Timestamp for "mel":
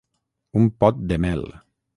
1.27-1.47